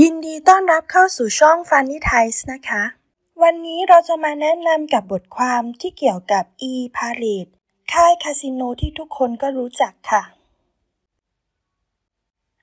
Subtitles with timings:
[0.00, 2.82] ยินดีต้อนรับเข้าสู่ช่อง Funny t i e s นะคะ
[3.42, 7.50] วันนี้เราจะมาแนะนำกับบทความที่เกี่ยวกับ e p a l a t e
[7.92, 10.22] ค่ายคาสิโนที่ทุกคนก็รู้จักค่ะ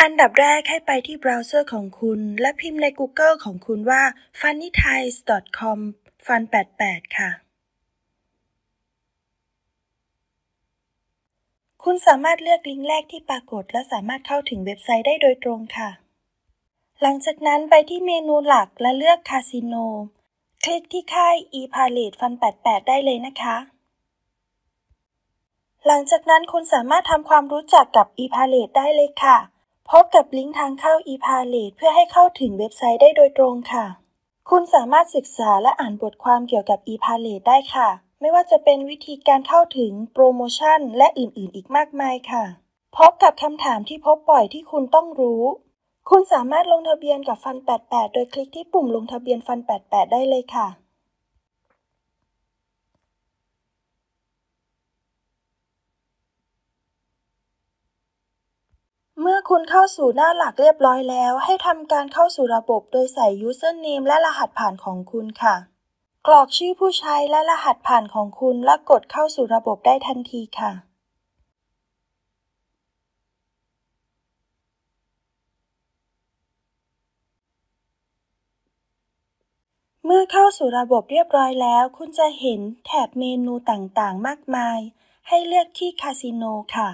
[0.00, 4.02] อันดับแรกให้ไปที่เบราว์เซอร์ของคุณ และพิมพ์ใน Google ของคุณว่า
[4.40, 5.78] funnyties.com
[6.26, 7.30] fun88 ค่ะ
[11.82, 15.90] คุณสามารถเลือกลิงก์แรกที่ปรากฏ และสามารถเข้าถึงเว็บไซต์ได้โดยตรงค่ะ
[17.02, 19.74] หลังจากนั้นไปที่เมนูหลักและเลือกคาสิโน
[20.64, 22.32] คลิกที่ค่าย e-palette fun
[22.62, 23.56] 88 ได้เลยนะคะ
[25.86, 29.36] หลังจากนั้นคุณสามารถทำความรู้จักกับ e-palette ได้เลยค่ะ
[29.90, 33.86] พบกับลิงก์ทางเข้า e-palette เพื่อให้เข้าถึงเว็บไซต์ได้โดยตรงค่ะ
[34.50, 37.88] คุณสามารถศึกษาและอ่านบทความเกี่ยวกับ e-palette ได้ค่ะ
[38.20, 42.44] ไม่ว่าจะเป็นวิธีการเข้าถึงโปรโมชั่น และอื่นๆ อีกมากมายค่ะ
[42.96, 45.42] พบกับคำถามที่พบบ่อยที่คุณต้องรู้
[46.12, 50.68] คุณสามารถลงทะเบียนกับฟัน 88 โดยคลิกที่ปุ่มลงทะเบียนฟัน 88 ได้เลยค่ะ
[59.20, 65.56] เมื่อคุณเข้าสู่หน้าหลักเรียบร้อยแล้ว ให้ทำการเข้าสู่ระบบโดยใส่ username และรหัสผ่านของคุณค่ะ
[66.26, 70.89] กรอกชื่อผู้ใช้และรหัสผ่านของคุณ และกดเข้าสู่ระบบได้ทันทีค่ะ
[80.04, 84.78] เมื่อเข้าสู่ระบบเรียบร้อยแล้ว คุณจะเห็นแถบเมนูต่างๆ มากมาย
[85.28, 86.44] ให้เลือกที่คาสิโน
[86.76, 86.90] ค่ะ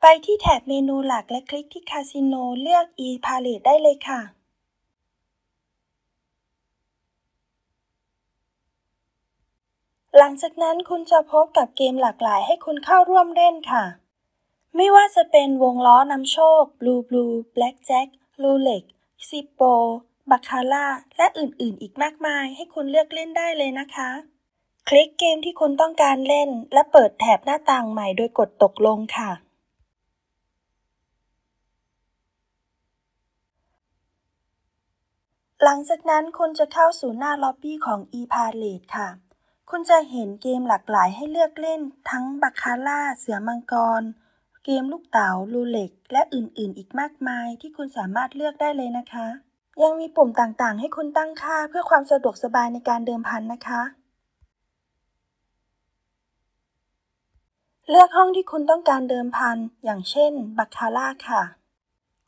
[0.00, 4.20] ไปที่แถบเมนูหลักและคลิกที่คาสิโนเลือก e-palette ได้เลยค่ะ
[10.18, 13.84] หลังจากนั้นคุณจะพบกับเกมหลากหลายให้คุณเข้าร่วมเล่นค่ะ
[14.76, 18.08] ไม่ว่าจะเป็นวงล้อนำโชค Blue Blue Black Jack
[18.42, 18.84] ลูเล็ก
[19.28, 19.60] ซิปโป
[20.30, 20.86] บัคคาร่า
[21.16, 24.10] และอื่นๆ อีกมากมายให้คุณเลือกเล่นได้เลยนะคะ
[24.88, 29.30] คลิกเกมที่คุณต้องการเล่น และเปิดแถบหน้าต่างใหม่โดยกดตกลงค่ะ
[35.62, 39.08] หลังจากนั้นคุณจะเข้าสู่หน้าล็อบบี้ของ e-palette ค่ะ
[39.70, 41.80] คุณจะเห็นเกมหลากหลายให้เลือกเล่น
[42.10, 44.02] ทั้งบัคคาร่า เสือมังกร
[44.64, 49.26] เกมลูกเต๋าลูเล็ก และอื่นๆ อีกมากมายที่คุณสามารถเลือกได้เลยนะคะ
[49.82, 53.82] ยังมีปุ่มต่างๆ ให้คุณตั้งค่าเพื่อความสะดวกสบายในการเดิมพันนะคะ
[57.90, 61.42] เลือกห้องที่คุณต้องการเดิมพัน อย่างเช่นบัคคาร่าค่ะ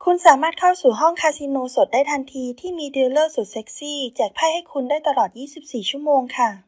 [0.05, 5.31] คุณสามารถเข้าสู่ห้องคาสิโนสดได้ทันทีที่มี dealer สุดเซ็กซี่แจกไพ่ให้คุณได้ตลอด
[5.61, 6.66] 24 ชั่วโมงค่ะ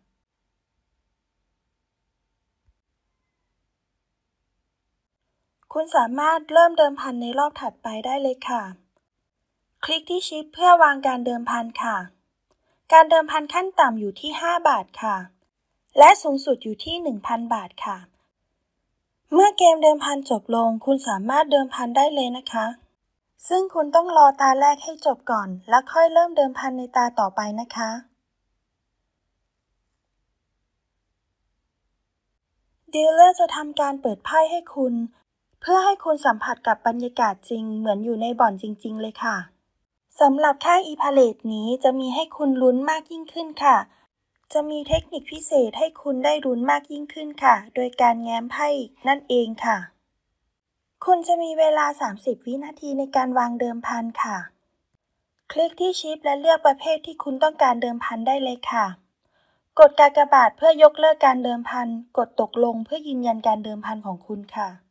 [5.72, 8.62] คุณสามารถเริ่มเดิมพันในรอบถัดไปได้เลยค่ะ
[9.84, 11.96] คลิกที่ชิปเพื่อวางการเดิมพันค่ะ
[12.92, 15.16] การเดิมพันขั้นต่ำอยู่ที่ 5 บาทค่ะ
[15.98, 17.96] และสูงสุดอยู่ที่ 1,000 บาทค่ะ
[19.32, 22.66] เมื่อเกมเดิมพันจบลง คุณสามารถเดิมพันได้เลยนะคะ
[23.48, 27.90] ซึ่งคุณต้องรอตาแรกให้จบก่อน แล้วค่อยเริ่มเดิมพันในตาต่อไปนะคะ
[32.94, 34.94] dealer จะทำการเปิดไพ่ให้คุณ
[35.70, 39.36] เพื่อให้คุณสัมผัสกับบรรยากาศจริง เหมือนอยู่ในบ่อนจริง ๆ เลยค่ะ
[40.20, 43.76] สำหรับค่าย E-Palace นี้จะมีให้คุณลุ้นมากยิ่งขึ้นค่ะ
[44.52, 48.68] จะมีเทคนิคพิเศษให้คุณได้ลุ้นมากยิ่งขึ้นค่ะ โดยการแง้มไพ่
[49.08, 49.78] นั่นเองค่ะ
[51.04, 51.86] คุณจะมีเวลา
[52.16, 54.38] 30 วินาทีในการวางเดิมพันค่ะ
[55.52, 58.86] คลิกที่ชิปและเลือกประเภทที่คุณต้องการเดิมพันได้เลยค่ะ
[59.78, 64.87] กดกากบาทเพื่อยกเลิกการเดิมพัน กดตกลงเพื่อยืนยันการเดิมพันของคุณค่ะ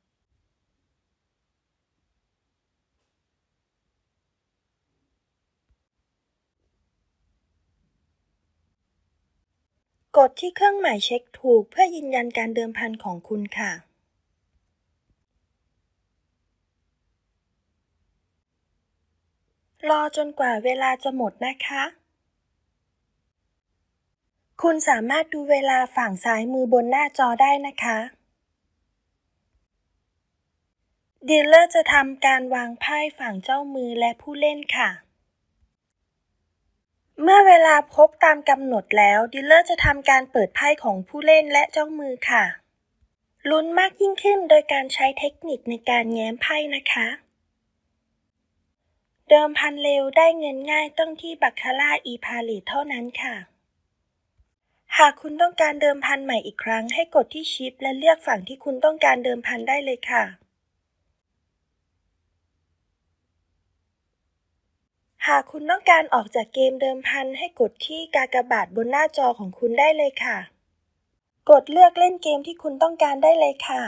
[10.18, 13.72] กดที่เครื่องหมายเช็คถูกเพื่อยืนยันการเดิมพันของคุณค่ะ
[19.90, 21.84] รอจนกว่าเวลาจะหมดนะคะ
[24.62, 27.98] คุณสามารถดูเวลาฝั่งซ้ายมือบนหน้าจอได้นะคะ
[31.28, 34.90] ดีลเลอร์จะทำการวางไพ่ฝั่งเจ้ามือและผู้เล่นค่ะ
[37.22, 42.46] เมื่อเวลาครบตามกำหนดแล้ว dealer จะทำการเปิดไพ่ของผู้เล่นและเจ้ามือค่ะ
[43.50, 47.08] ลุ้นมากยิ่งขึ้นโดยการใช้เทคนิคในการแง้มไพ่นะคะ
[49.30, 53.36] เดิมพันเร็วได้เงินง่ายต้องที่บาคาร่า E-Palace เท่านั้นค่ะ
[54.98, 60.24] หากคุณต้องการเดิมพันใหม่อีกครั้งให้กดที่ชิปและเลือกฝั่งที่คุณต้องการเดิมพันได้เลยค่ะ
[65.28, 70.38] หากคุณต้องการออกจากเกมเดิมพันให้กดที่กากบาทบนหน้าจอของคุณได้เลยค่ะ
[71.50, 73.82] กดเลือกเล่นเกมที่คุณต้องการได้เลยค่ะ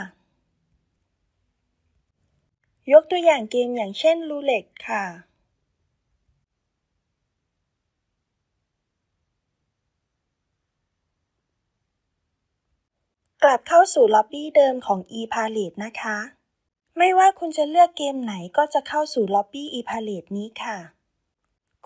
[2.92, 5.04] ยกตัวอย่างเกมอย่างเช่นรูเล็ตค่ะ
[13.42, 16.18] กลับเข้าสู่ล็อบบี้เดิมของ ePalette นะคะ
[16.98, 20.78] ไม่ว่าคุณจะเลือกเกมไหนก็จะเข้าสู่ล็อบบี้ ePalette นี้ค่ะ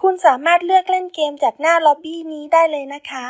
[0.01, 3.27] คุณสามารถเลือกเล่นเกมจากหน้าล็อบบี้นี้ได้เลยนะคะ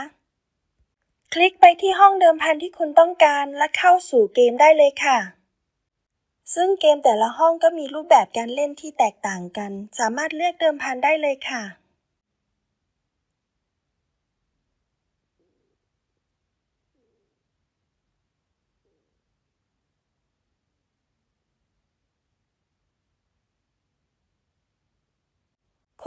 [1.32, 5.18] คลิกไปที่ห้องเดิมพันที่คุณต้องการและเข้าสู่เกมได้เลยค่ะ
[6.54, 11.62] ซึ่งเกมแต่ละห้องก็มีรูปแบบการเล่นที่แตกต่างกัน สามารถเลือกเดิมพันได้เลยค่ะ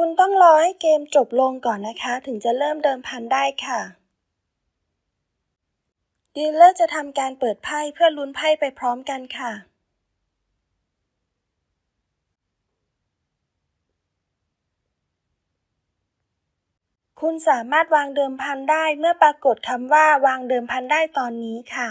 [0.02, 3.82] คุณต้องรอให้เกมจบลงก่อนนะคะ ถึงจะเริ่มเดิมพันได้ค่ะ
[6.36, 9.52] ดีลเลอร์จะทำการเปิดไพ่เพื่อลุ้นไพ่ไปพร้อมกันค่ะ
[17.22, 21.90] คุณสามารถวางเดิมพันได้เมื่อปรากฏคำว่าวางเดิมพันได้ตอนนี้ค่ะ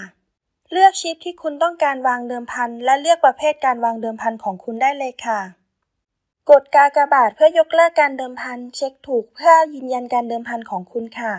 [0.73, 5.65] เลือกชิปที่คุณต้องการวางเดิมพัน และเลือกประเภทการวางเดิมพันของคุณได้เลยค่ะ
[6.50, 11.34] กดกากบาทเพื่อยกเลิกการเดิมพัน เช็คถูกเพื่อยืนยันการเดิมพันของคุณค่ะ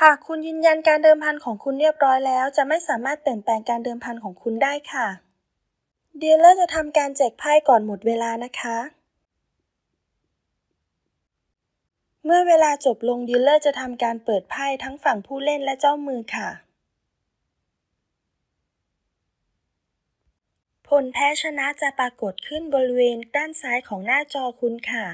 [0.00, 5.06] หากคุณยืนยันการเดิมพันของคุณเรียบร้อยแล้ว จะไม่สามารถเปลี่ยนแปลงการเดิมพันของคุณได้ค่ะ
[6.20, 8.76] dealer จะทำการแจกไพ่ก่อนหมดเวลานะคะ
[12.24, 16.48] เมื่อเวลาจบลง dealer จะทำการเปิดไพ่ทั้งฝั่งผู้เล่นและเจ้ามือค่ะ
[20.88, 25.06] ผลแพ้ชนะจะปรากฏขึ้นบริเวณด้านซ้ายของหน้าจอคุณค่ะ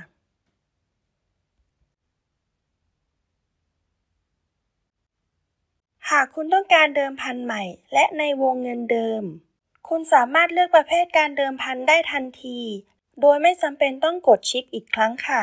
[6.10, 7.62] หากคุณต้องการเดิมพันใหม่
[7.94, 9.22] และในวงเงินเดิม
[9.88, 12.60] คุณสามารถเลือกประเภทการเดิมพันได้ทันที
[13.20, 15.42] โดยไม่จำเป็นต้องกดชิปอีกครั้งค่ะ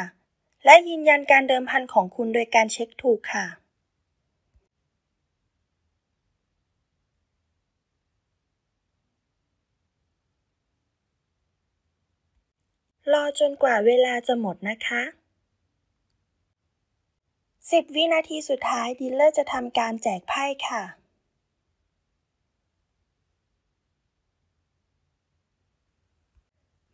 [0.65, 3.60] และยืนยันการเดิมพันของคุณโดยการเช็คถูกค่ะ
[13.13, 15.01] รอจนกว่าเวลาจะหมดนะคะ
[17.09, 20.83] 10 วินาทีสุดท้าย dealer จะทำการแจกไพ่ค่ะ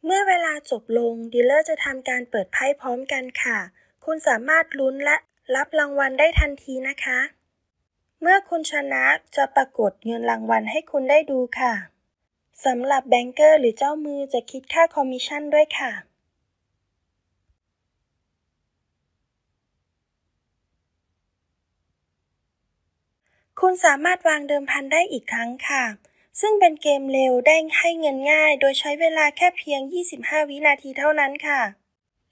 [0.05, 3.57] เมื่อเวลาจบลง dealer จะทำการเปิดไพ่พร้อมกันค่ะ
[4.05, 5.17] คุณสามารถลุ้นและ
[5.55, 7.19] รับรางวัลได้ทันทีนะคะ
[8.21, 9.03] เมื่อคุณชนะ
[9.35, 11.73] จะปรากฏเงินรางวัลให้คุณได้ดูค่ะ
[12.65, 15.91] สำหรับ banker หรือเจ้ามือจะคิดค่าคอมมิชชั่นด้วยค่ะ
[23.59, 25.83] คุณสามารถวางเดิมพันได้อีกครั้งค่ะ
[26.41, 29.81] ซึ่งเป็นเกมเร็วได้ให้เงินง่าย โดยใช้เวลาแค่เพียง
[30.15, 31.61] 25 วินาทีเท่านั้นค่ะ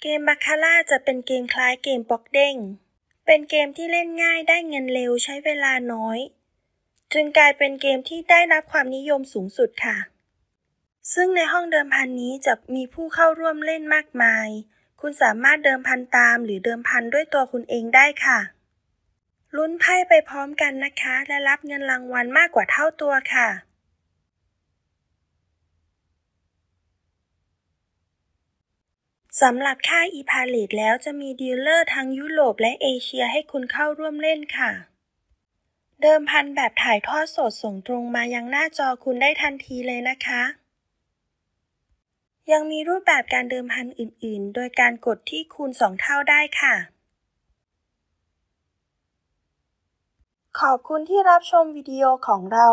[0.01, 2.55] เกมบาคาร่าจะเป็นเกมคล้ายเกมปอกเด้ง
[3.25, 6.19] เป็นเกมที่เล่นง่ายได้เงินเร็วใช้เวลาน้อย
[7.13, 9.97] จึงกลายเป็นเกมที่ได้รับความนิยมสูงสุดค่ะ
[11.13, 14.47] ซึ่งในห้องเดิมพันนี้จะมีผู้เข้าร่วมเล่นมากมาย
[15.01, 18.39] คุณสามารถเดิมพันตามหรือเดิมพันด้วยตัวคุณเองได้ค่ะ
[19.55, 23.49] ลุ้นไพ่ไปพร้อมกันนะคะ และรับเงินรางวัลมากกว่าเท่าตัวค่ะ
[29.41, 34.71] สำหรับค่า e p a l e t แล้วจะมีดีลเลอร์ทั้งยุโรปและเอเชียให้คุณเข้าร่วมเล่นค่ะ
[36.01, 40.41] เดิมพันแบบถ่ายทอดสดส่งตรงมายังหน้าจอคุณได้ทันทีเลยนะคะ
[42.51, 46.75] ยังมีรูปแบบการเดิมพันอื่น ๆ โดยการกดที่คูณ 2 เท่าได้ค่ะ
[50.59, 52.67] ขอบคุณที่รับชมวิดีโอของเรา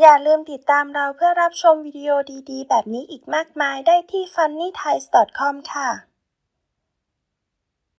[0.00, 2.10] อย่าลืมติดตามเราเพื่อรับชมวิดีโอ
[2.50, 5.90] ดี ๆ แบบนี้อีกมากมายได้ที่ funnythais.com ค่ะ